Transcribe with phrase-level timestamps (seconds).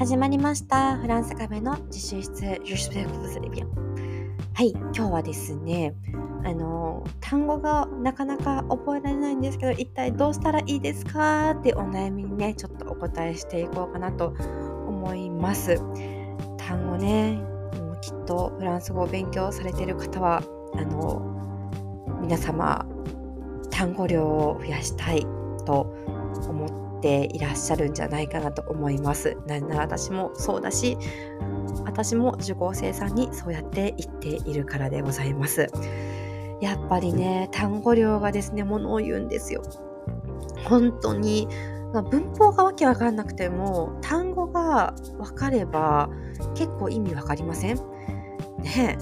[0.00, 0.96] 始まりました。
[0.96, 3.66] フランスカフェの自習室、Je suis vous allez bien
[4.54, 5.94] はい、今日はですね、
[6.42, 14.32] あの、単語がなかなか覚えられないんですけど、一体どうしたらいいですかってお悩みにね、ちょっとお答えしていこうかなと
[14.88, 15.76] 思います。
[16.56, 17.38] 単語ね、
[17.78, 20.42] もうきっとフランス語を勉強されている方は、
[20.76, 21.20] あの、
[22.22, 22.86] 皆様、
[23.70, 25.26] 単語量を増やしたい
[25.66, 25.94] と
[26.48, 29.36] 思ってていらっしゃるんじゃないかなと思います。
[29.46, 30.96] なんなら私もそうだし、
[31.84, 35.68] 私も受講生さんにそうやって言っているからでございます。
[36.60, 39.62] やっぱりね、単語量がですね、ものを言うんですよ。
[40.68, 41.48] 本当に、
[41.92, 46.10] ま文法がわけわかんなくても、単語がわかれば
[46.54, 47.76] 結構意味わかりません？
[48.62, 48.98] ね。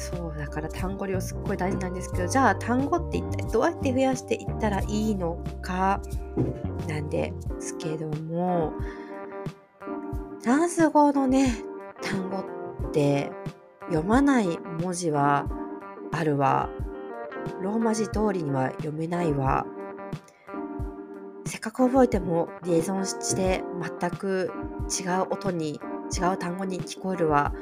[0.00, 6.00] そう、だから単語量すっごい大事なんですけど、じゃあ単語って一体どうやって増やしていったらいいのか、
[6.88, 8.72] なんですけども、
[10.40, 11.54] フランス語のね、
[12.00, 13.30] 単語って
[13.88, 15.46] 読まない文字は
[16.12, 16.70] あるわ。
[17.60, 19.66] ローマ字通りには読めないわ。
[21.44, 23.62] せっかく覚えてもリエゾンして
[24.00, 24.50] 全く
[24.88, 25.78] 違う音に
[26.16, 27.52] 違う単語に聞こえるわ。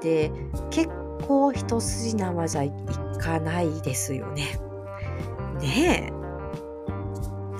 [0.00, 0.30] で、
[0.70, 0.88] 結
[1.26, 2.72] 構一筋縄じゃい
[3.18, 4.58] かないですよね。
[5.60, 6.24] ねえ。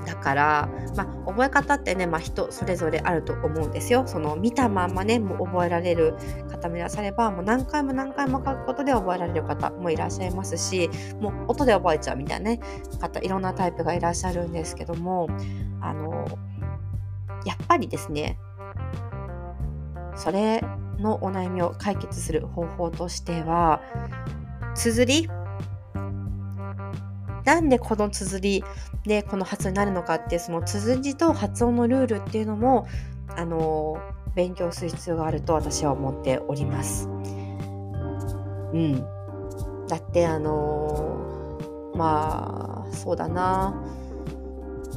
[0.06, 4.04] だから、まあ、覚え方ってね、まあ、人それぞれあると思うんですよ。
[4.06, 6.14] その見たまんまね、もう覚えられる
[6.50, 12.60] 方もいらっしゃれば、もう何回も何回も書くことで覚えられる方もいらっしゃいますし、もう音で覚えちゃうみたいなね、
[13.00, 15.28] 方、いろんなタイプがいらっしゃるんですけども、
[15.80, 16.26] あの、
[17.44, 18.38] やっぱりですね、
[20.16, 20.62] それ
[20.98, 23.80] のお悩みを解決する方法としては、
[24.74, 25.28] 綴り？
[27.44, 28.64] なんでこの綴り？
[29.04, 32.86] でこの発音になるのかってその綴りと発音のルールっていうのも
[33.36, 34.00] あの
[34.34, 37.06] 勉強する必要があると私は思っております。
[37.06, 39.04] うん。
[39.86, 43.74] だってあのまあそうだな。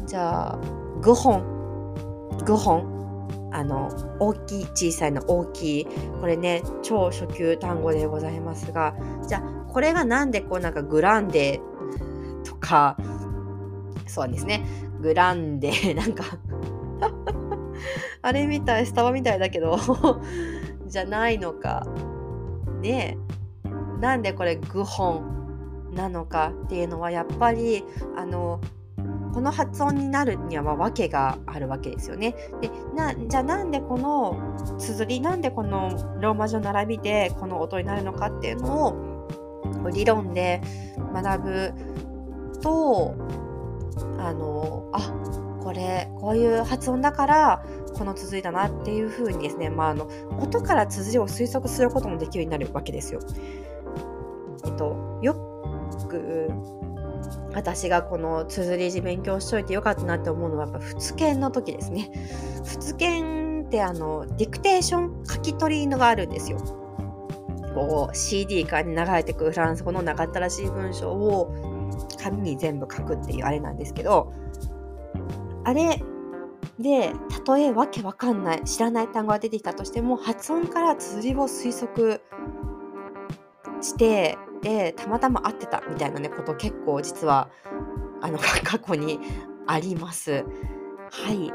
[0.06, 0.58] じゃあ
[1.02, 1.42] 5本。
[2.46, 2.97] 5本。
[3.52, 5.88] あの大きい小さいの大きい
[6.20, 8.96] これね超初級単語でございますが
[9.28, 9.42] じゃあ
[9.72, 11.62] これがなんでこうなんかグランデ
[12.44, 12.98] とか
[14.08, 14.64] そうですね。
[15.02, 16.24] グランデ なんか
[18.22, 19.78] あれみたいスタバみたいだけど
[20.88, 21.86] じゃないのか。
[22.82, 23.18] ね
[24.00, 25.22] なんでこれグホ
[25.92, 27.84] ンなのかっていうのはやっぱり
[28.16, 28.60] あの
[29.38, 32.34] この発音になるには訳があるわけですよね。
[32.60, 34.36] でなじゃあなんでこの
[34.80, 40.60] 綴りなんでこのローマ字の並びでこの音になるのかっていうのを理論で
[41.14, 41.74] 学ぶ
[42.64, 43.14] と
[44.18, 45.02] あのあ
[45.62, 47.66] これこういう発音だから
[47.96, 50.10] この綴りだなっていうふうにですね、まあ、あの
[50.42, 53.20] 音から綴りを推測することもできるようになるわけですよ。
[54.66, 55.36] えっと、よ
[56.10, 56.50] く
[57.54, 62.12] 私がこの綴り字勉強しといてよかったなって思うのはやっぱ仏研の時ですね。
[62.64, 66.58] 仏研ってあのディクテーション書き取りのがあるんですよ。
[67.74, 71.54] こう CD から流れてくるフランス語の長ったらしい文章を
[72.22, 74.34] 紙に全部書くっていうあれなんですけど
[75.64, 76.02] あれ
[76.80, 82.22] でたとえわけわかんない知らない単語が出てきたとしても発音から綴りを推測
[83.82, 87.50] してでたまたま合ってたみたいなねこと結構実は
[88.22, 89.20] あの 過去に
[89.68, 90.46] あります。
[91.12, 91.54] はい。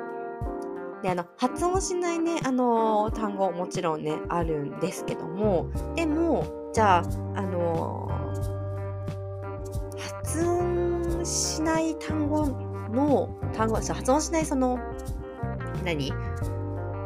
[1.03, 7.03] であの発音しないねあの単語もちろんねあるんですけどもでもじゃあ
[7.35, 8.09] あの
[9.99, 12.47] 発音しない単語
[12.93, 14.79] の単語発音しないその
[15.85, 16.13] 何？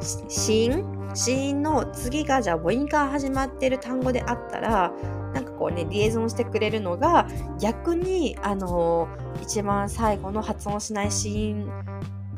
[0.03, 4.93] し子音子音の次がじゃあ母音から始まってる単語であったら
[5.35, 7.27] なんかこうねリエゾンしてくれるのが
[7.61, 9.09] 逆にあの
[9.43, 11.71] 一番最後の発音しない子音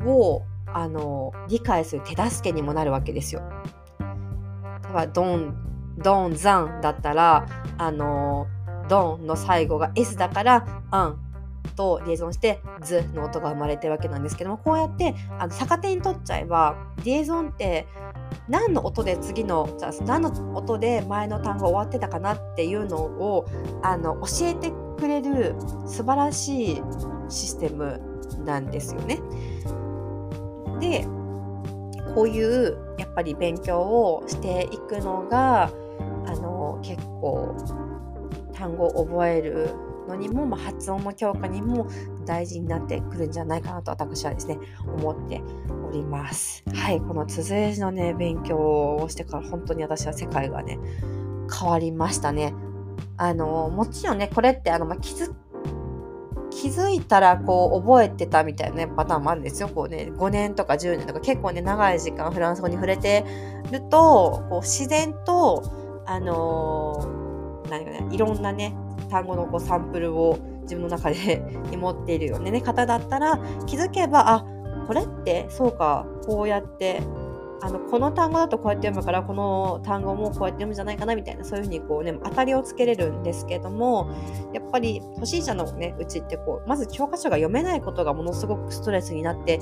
[0.05, 3.41] をあの理解する手助けにもなるわけですよ。
[3.99, 5.55] 例えばドン
[5.97, 8.47] ドンザンだったらあの
[8.87, 11.28] ドンの最後が S だからアン
[11.79, 17.87] とリエゾンしてズの音が生まれてるわけなんですけどもこうやってあの逆手に取っちゃえばリエゾンって
[18.49, 23.45] 何の音で次のじゃ何の音で前の単語終わってたかなっていうのを
[23.81, 25.55] あの教えてくれる
[25.87, 26.81] 素晴らしい
[27.29, 28.01] システム
[28.43, 29.21] なんですよね。
[30.81, 31.07] で
[32.13, 35.71] こういうやっぱり勉強をしていくのが
[36.25, 37.55] あの結構
[38.53, 39.69] 単語を覚える
[40.09, 41.87] のにも、まあ、発音の強化にも
[42.25, 45.41] 大事になってくるんじゃないかなと私はですね思って
[45.87, 46.63] おります。
[46.73, 48.57] はい、このつづりのね勉強
[48.95, 50.79] をしてから本当に私は世界がね
[51.51, 52.53] 変わりましたね。
[53.17, 55.33] あのもちろんねこれってあの、まあ、気づ
[56.49, 59.69] 気づいたらこう覚えてたみたいな、ね、パターンもあるんですよ。
[59.69, 63.23] こうね、5年とか10年とか結構ね、長い時間フランス語に触れて
[63.71, 65.63] ると、こう自然と、
[66.05, 68.75] あのー、何かね、いろんなね、
[69.09, 71.43] 単語のこうサンプルを自分の中で
[71.75, 74.45] 持っているような、ね、方だったら気づけばあ
[74.87, 77.01] これってそうかこうやって
[77.61, 84.09] あのこの単語だとこうやって読むからこの単語もこうやって読むんじゃないかなみたいなそういうふうにこう、ね、当たりをつけれるんですけども
[84.53, 89.59] やっぱり初心者の、ね、うちってこうまず教科書が読めないことがものすごくストレスになって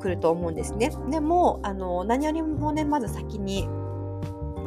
[0.00, 0.90] くると思うんですね。
[1.10, 3.68] でもあの何よりもねまず先に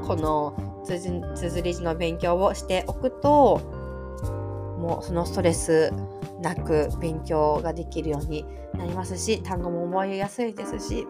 [0.06, 0.54] この
[0.84, 3.83] つづり字の勉強をしておくと
[4.84, 5.92] もそのストレス
[6.42, 11.08] なく勉強ができるようになりますし単語も覚えやすいですし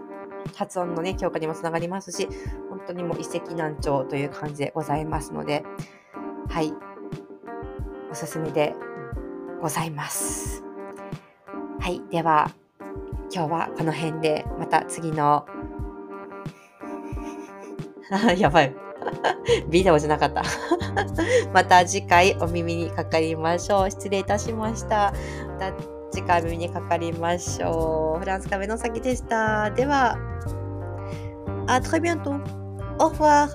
[0.56, 2.28] 発音のね強化にもつながりますし
[2.70, 5.64] 本当にもう一石難鳥という感じでございますので
[6.50, 6.74] はい。
[8.12, 8.75] おすすめで
[9.60, 10.64] ございます。
[11.80, 12.00] はい。
[12.12, 12.52] では
[13.34, 15.48] 今日はこの辺でまた次の
[18.38, 18.82] やばい。
[19.69, 20.44] ビデオじゃなかった
[21.54, 23.92] また次回お耳にかかりましょう。
[23.92, 25.13] 失礼いたしました。
[25.60, 25.74] また
[26.12, 28.19] 次回お耳にかかりましょう。
[28.19, 29.71] フランス壁の先でした。
[29.71, 30.18] では、
[31.68, 32.39] あ、très bientôt.
[32.98, 33.50] Au revoir.